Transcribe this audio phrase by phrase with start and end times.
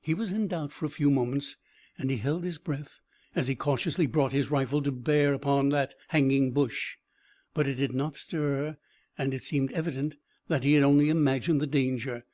[0.00, 1.56] He was in doubt for a few moments,
[1.96, 2.98] and he held his breath
[3.36, 6.96] as he cautiously brought his rifle to bear upon the hanging bush.
[7.54, 8.76] But it did not stir,
[9.16, 10.16] and it seemed evident
[10.48, 12.24] that he had only imagined the danger.